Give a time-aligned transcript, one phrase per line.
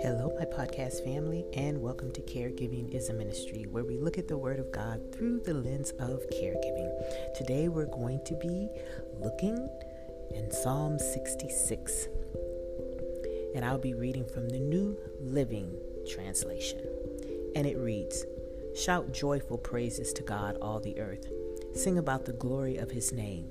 [0.00, 4.28] Hello, my podcast family, and welcome to Caregiving is a Ministry, where we look at
[4.28, 6.92] the Word of God through the lens of caregiving.
[7.34, 8.68] Today, we're going to be
[9.18, 9.68] looking
[10.30, 12.06] in Psalm 66,
[13.56, 15.76] and I'll be reading from the New Living
[16.08, 16.80] Translation.
[17.56, 18.24] And it reads
[18.76, 21.26] Shout joyful praises to God, all the earth.
[21.74, 23.48] Sing about the glory of his name.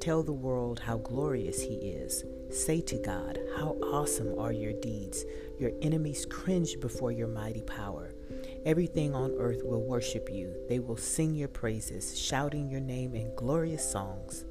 [0.00, 2.24] Tell the world how glorious he is.
[2.50, 5.24] Say to God, How awesome are your deeds!
[5.58, 8.14] Your enemies cringe before your mighty power.
[8.64, 10.54] Everything on earth will worship you.
[10.68, 14.44] They will sing your praises, shouting your name in glorious songs.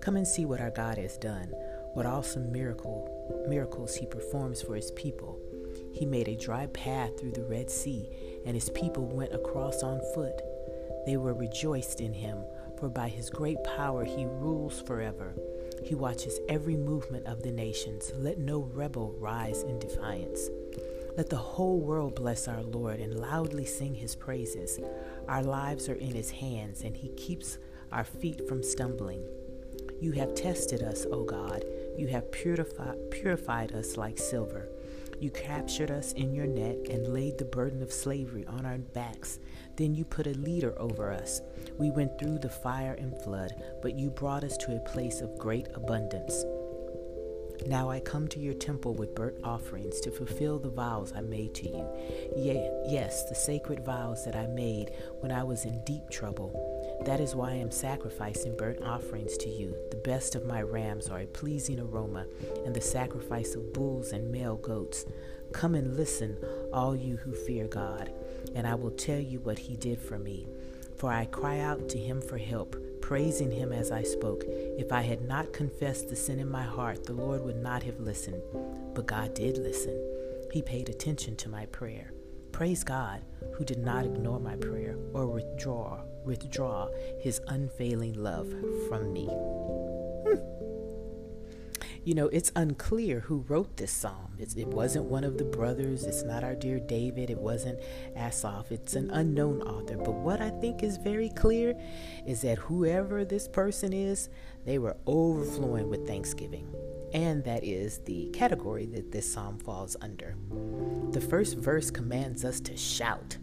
[0.00, 1.48] Come and see what our God has done,
[1.92, 5.38] what awesome miracle, miracles he performs for his people.
[5.92, 8.08] He made a dry path through the Red Sea,
[8.46, 10.40] and his people went across on foot.
[11.04, 12.38] They were rejoiced in him,
[12.84, 15.32] for by his great power he rules forever.
[15.82, 18.12] He watches every movement of the nations.
[18.14, 20.50] Let no rebel rise in defiance.
[21.16, 24.78] Let the whole world bless our Lord and loudly sing his praises.
[25.28, 27.56] Our lives are in his hands, and he keeps
[27.90, 29.24] our feet from stumbling.
[29.98, 31.64] You have tested us, O God.
[31.96, 34.68] You have purified, purified us like silver.
[35.24, 39.38] You captured us in your net and laid the burden of slavery on our backs.
[39.74, 41.40] Then you put a leader over us.
[41.78, 45.38] We went through the fire and flood, but you brought us to a place of
[45.38, 46.44] great abundance.
[47.66, 51.54] Now I come to your temple with burnt offerings to fulfill the vows I made
[51.54, 51.88] to you.
[52.36, 56.73] Yea, yes, the sacred vows that I made when I was in deep trouble.
[57.02, 59.76] That is why I am sacrificing burnt offerings to you.
[59.90, 62.26] The best of my rams are a pleasing aroma,
[62.64, 65.04] and the sacrifice of bulls and male goats.
[65.52, 66.38] Come and listen,
[66.72, 68.10] all you who fear God,
[68.54, 70.46] and I will tell you what he did for me.
[70.96, 74.44] For I cry out to him for help, praising him as I spoke.
[74.46, 78.00] If I had not confessed the sin in my heart, the Lord would not have
[78.00, 78.40] listened.
[78.94, 80.00] But God did listen.
[80.52, 82.12] He paid attention to my prayer.
[82.52, 83.22] Praise God,
[83.54, 86.88] who did not ignore my prayer or withdraw withdraw
[87.20, 88.52] his unfailing love
[88.88, 89.26] from me.
[89.26, 90.38] Hmm.
[92.04, 94.34] You know, it's unclear who wrote this psalm.
[94.38, 96.04] It's, it wasn't one of the brothers.
[96.04, 97.30] It's not our dear David.
[97.30, 97.80] It wasn't
[98.14, 98.70] Asaph.
[98.70, 99.96] It's an unknown author.
[99.96, 101.74] But what I think is very clear
[102.26, 104.28] is that whoever this person is,
[104.66, 106.74] they were overflowing with thanksgiving
[107.14, 110.34] and that is the category that this psalm falls under.
[111.12, 113.38] The first verse commands us to shout.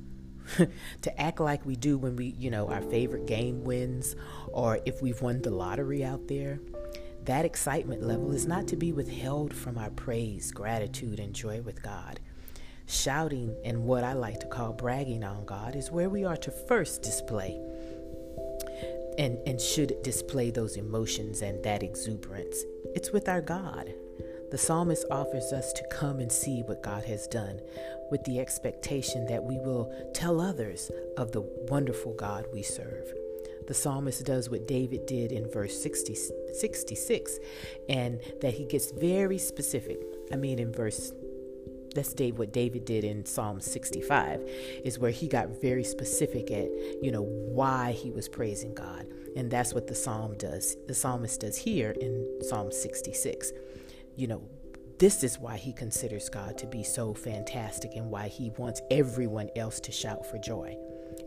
[1.01, 4.15] to act like we do when we, you know, our favorite game wins
[4.47, 6.59] or if we've won the lottery out there.
[7.25, 11.83] That excitement level is not to be withheld from our praise, gratitude, and joy with
[11.83, 12.19] God.
[12.87, 16.51] Shouting and what I like to call bragging on God is where we are to
[16.51, 17.59] first display
[19.17, 22.63] and, and should display those emotions and that exuberance.
[22.95, 23.93] It's with our God.
[24.51, 27.61] The psalmist offers us to come and see what God has done
[28.11, 33.13] with the expectation that we will tell others of the wonderful God we serve.
[33.67, 36.17] The psalmist does what David did in verse 60,
[36.53, 37.39] 66
[37.87, 40.01] and that he gets very specific.
[40.33, 41.13] I mean, in verse
[41.95, 44.41] that's Dave what David did in Psalm 65
[44.83, 46.69] is where he got very specific at
[47.01, 51.41] you know why he was praising God and that's what the psalm does the psalmist
[51.41, 53.51] does here in Psalm 66
[54.15, 54.41] you know
[54.99, 59.49] this is why he considers God to be so fantastic and why he wants everyone
[59.55, 60.77] else to shout for joy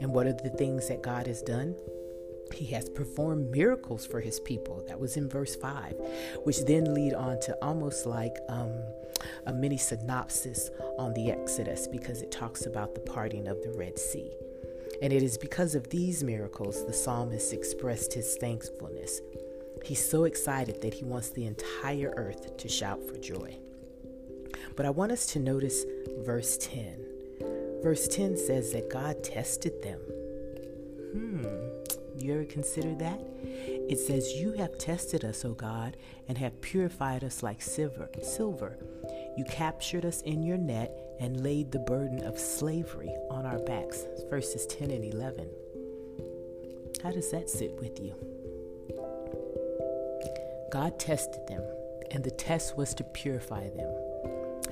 [0.01, 1.75] and what are the things that God has done
[2.53, 4.85] he has performed miracles for his people.
[4.87, 5.95] That was in verse 5,
[6.45, 8.73] which then lead on to almost like um,
[9.47, 13.99] a mini synopsis on the Exodus because it talks about the parting of the Red
[13.99, 14.31] Sea.
[15.03, 19.21] And it is because of these miracles the psalmist expressed his thankfulness.
[19.85, 23.59] He's so excited that he wants the entire earth to shout for joy.
[24.77, 25.85] But I want us to notice
[26.25, 27.05] verse 10.
[27.83, 30.01] Verse 10 says that God tested them.
[31.13, 31.45] Hmm,
[32.19, 33.21] you ever consider that?
[33.43, 35.99] It says, You have tested us, O God,
[36.29, 38.09] and have purified us like silver.
[38.23, 38.79] silver.
[39.37, 44.07] You captured us in your net and laid the burden of slavery on our backs.
[44.31, 45.49] Verses 10 and 11.
[47.03, 48.15] How does that sit with you?
[50.75, 51.63] God tested them,
[52.11, 53.97] and the test was to purify them.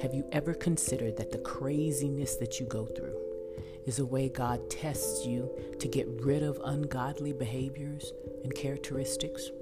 [0.03, 3.17] Have you ever considered that the craziness that you go through
[3.87, 8.13] is a way God tests you to get rid of ungodly behaviors
[8.43, 9.53] and characteristics?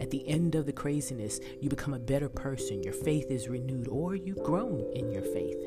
[0.00, 3.88] At the end of the craziness, you become a better person, your faith is renewed,
[3.88, 5.60] or you've grown in your faith.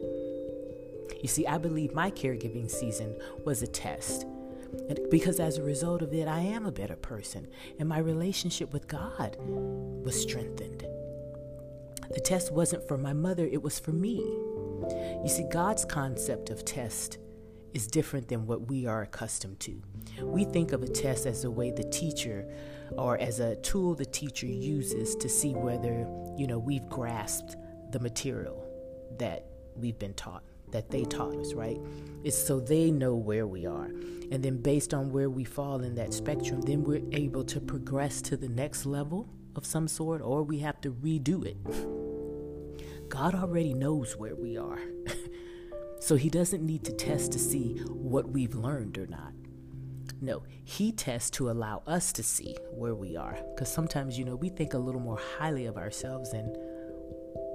[1.21, 4.25] You see, I believe my caregiving season was a test.
[5.09, 7.47] Because as a result of it, I am a better person.
[7.79, 10.85] And my relationship with God was strengthened.
[12.13, 14.17] The test wasn't for my mother, it was for me.
[14.17, 17.17] You see, God's concept of test
[17.73, 19.81] is different than what we are accustomed to.
[20.21, 22.47] We think of a test as a way the teacher
[22.97, 26.07] or as a tool the teacher uses to see whether,
[26.37, 27.57] you know, we've grasped
[27.91, 28.65] the material
[29.17, 29.45] that
[29.75, 31.79] we've been taught, that they taught us, right?
[32.23, 33.91] It's so they know where we are.
[34.31, 38.21] And then based on where we fall in that spectrum, then we're able to progress
[38.23, 41.57] to the next level of some sort or we have to redo it.
[43.09, 44.79] God already knows where we are.
[45.99, 49.33] so he doesn't need to test to see what we've learned or not.
[50.21, 53.37] No, he tests to allow us to see where we are.
[53.53, 56.45] Because sometimes, you know, we think a little more highly of ourselves than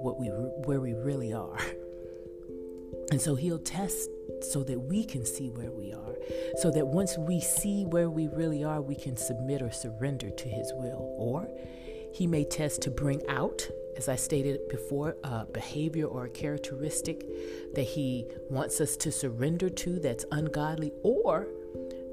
[0.01, 1.57] what we where we really are.
[3.11, 4.09] And so he'll test
[4.41, 6.15] so that we can see where we are.
[6.57, 10.47] So that once we see where we really are, we can submit or surrender to
[10.47, 11.13] his will.
[11.17, 11.47] Or
[12.13, 13.67] he may test to bring out,
[13.97, 17.25] as I stated before, a behavior or a characteristic
[17.75, 21.47] that he wants us to surrender to that's ungodly, or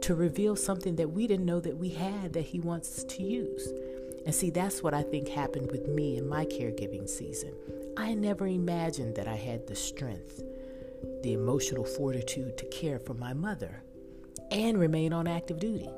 [0.02, 3.68] to reveal something that we didn't know that we had that he wants to use.
[4.26, 7.52] And see, that's what I think happened with me in my caregiving season.
[7.96, 10.42] I never imagined that I had the strength,
[11.22, 13.82] the emotional fortitude to care for my mother
[14.50, 15.90] and remain on active duty.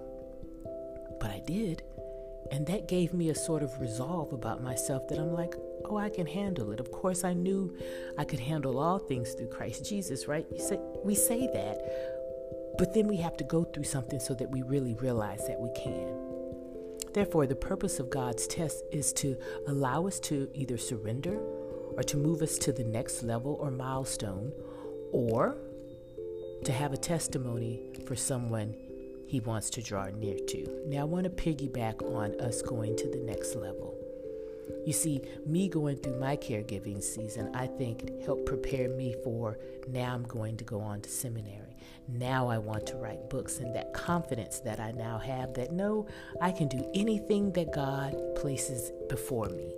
[1.21, 1.83] But I did.
[2.51, 6.09] And that gave me a sort of resolve about myself that I'm like, oh, I
[6.09, 6.81] can handle it.
[6.81, 7.77] Of course, I knew
[8.19, 10.47] I could handle all things through Christ Jesus, right?
[10.51, 14.51] You say, we say that, but then we have to go through something so that
[14.51, 16.31] we really realize that we can.
[17.13, 19.37] Therefore, the purpose of God's test is to
[19.69, 21.39] allow us to either surrender
[21.97, 24.53] or to move us to the next level or milestone,
[25.13, 25.57] or
[26.65, 28.75] to have a testimony for someone
[29.27, 30.83] he wants to draw near to.
[30.89, 33.97] Now, I want to piggyback on us going to the next level.
[34.85, 39.59] You see, me going through my caregiving season, I think helped prepare me for
[39.89, 41.77] now I'm going to go on to seminary.
[42.09, 46.09] Now I want to write books, and that confidence that I now have that no,
[46.41, 49.73] I can do anything that God places before me.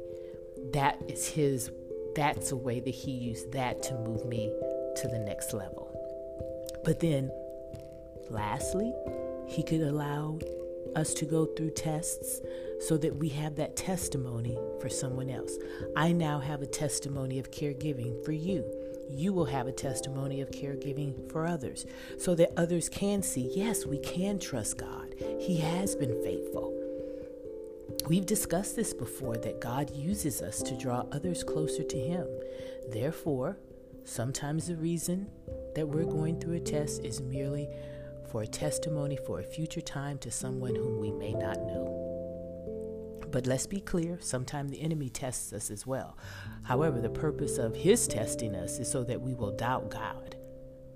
[0.73, 1.71] That is His,
[2.15, 4.51] that's a way that He used that to move me
[5.03, 5.91] to the next level.
[6.85, 7.31] But then,
[8.31, 8.93] lastly,
[9.47, 10.39] he could allow
[10.97, 12.41] us to go through tests
[12.81, 15.57] so that we have that testimony for someone else.
[15.97, 18.65] I now have a testimony of caregiving for you.
[19.09, 21.87] You will have a testimony of caregiving for others
[22.19, 25.15] so that others can see yes, we can trust God.
[25.39, 26.79] He has been faithful.
[28.09, 32.27] We've discussed this before that God uses us to draw others closer to Him.
[32.91, 33.59] Therefore,
[34.05, 35.31] sometimes the reason
[35.75, 37.69] that we're going through a test is merely
[38.31, 41.99] for a testimony for a future time to someone whom we may not know.
[43.31, 46.19] But let's be clear, sometimes the enemy tests us as well.
[46.65, 50.37] However, the purpose of his testing us is so that we will doubt God,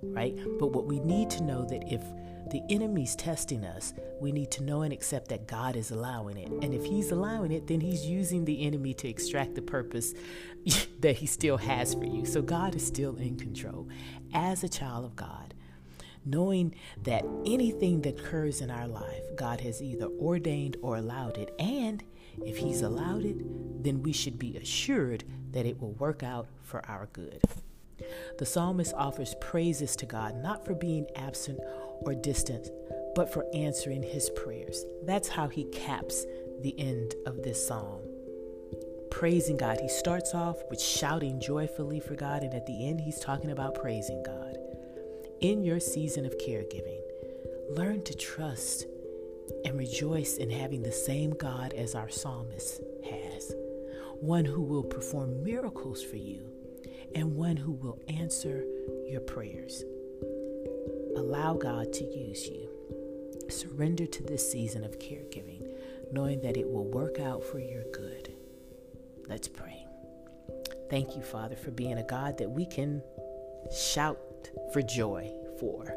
[0.03, 0.37] right?
[0.59, 2.03] But what we need to know that if
[2.51, 6.49] the enemy's testing us, we need to know and accept that God is allowing it.
[6.63, 10.15] And if he's allowing it, then he's using the enemy to extract the purpose
[11.01, 12.25] that he still has for you.
[12.25, 13.89] So God is still in control.
[14.33, 15.55] As a child of God,
[16.25, 21.55] knowing that anything that occurs in our life, God has either ordained or allowed it.
[21.59, 22.03] And
[22.45, 23.37] if He's allowed it,
[23.83, 27.41] then we should be assured that it will work out for our good.
[28.39, 31.61] The psalmist offers praises to God not for being absent
[32.01, 32.71] or distant,
[33.15, 34.85] but for answering his prayers.
[35.05, 36.25] That's how he caps
[36.61, 38.03] the end of this psalm.
[39.11, 39.79] Praising God.
[39.81, 43.75] He starts off with shouting joyfully for God, and at the end, he's talking about
[43.75, 44.59] praising God
[45.41, 47.01] in your season of caregiving,
[47.71, 48.87] learn to trust
[49.65, 53.55] and rejoice in having the same God as our psalmist has
[54.21, 56.51] one who will perform miracles for you
[57.17, 58.63] and one who will answer
[59.09, 59.83] your prayers.
[61.17, 62.69] Allow God to use you.
[63.49, 65.67] Surrender to this season of caregiving,
[66.13, 68.35] knowing that it will work out for your good.
[69.27, 69.87] Let's pray.
[70.91, 73.03] Thank you, Father, for being a God that we can
[73.75, 74.21] shout
[74.75, 75.97] for joy for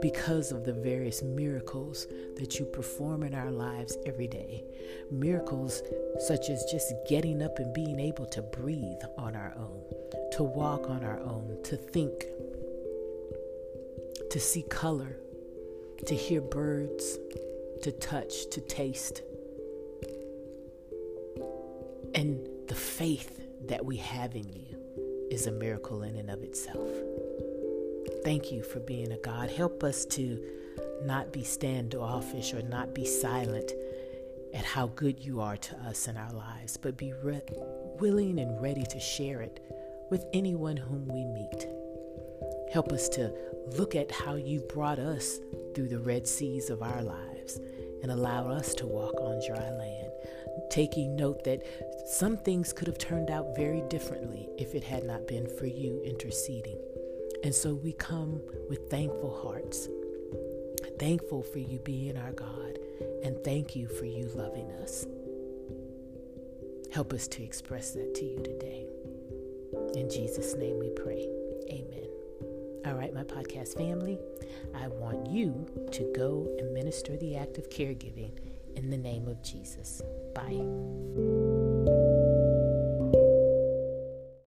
[0.00, 2.06] because of the various miracles
[2.36, 4.64] that you perform in our lives every day.
[5.10, 5.82] Miracles
[6.18, 9.82] such as just getting up and being able to breathe on our own,
[10.32, 12.26] to walk on our own, to think,
[14.30, 15.16] to see color,
[16.06, 17.18] to hear birds,
[17.82, 19.22] to touch, to taste.
[22.14, 26.88] And the faith that we have in you is a miracle in and of itself.
[28.24, 29.50] Thank you for being a God.
[29.50, 30.42] Help us to
[31.04, 33.72] not be standoffish or not be silent
[34.52, 37.40] at how good you are to us in our lives, but be re-
[37.98, 39.60] willing and ready to share it
[40.10, 41.66] with anyone whom we meet.
[42.72, 43.32] Help us to
[43.78, 45.38] look at how you brought us
[45.74, 47.58] through the red seas of our lives
[48.02, 50.10] and allow us to walk on dry land,
[50.70, 51.62] taking note that
[52.06, 56.02] some things could have turned out very differently if it had not been for you
[56.04, 56.78] interceding.
[57.42, 59.88] And so we come with thankful hearts,
[60.98, 62.78] thankful for you being our God,
[63.24, 65.06] and thank you for you loving us.
[66.92, 68.86] Help us to express that to you today.
[69.94, 71.28] In Jesus' name we pray.
[71.70, 72.08] Amen.
[72.86, 74.18] All right, my podcast family,
[74.74, 78.32] I want you to go and minister the act of caregiving
[78.76, 80.02] in the name of Jesus.
[80.34, 81.49] Bye.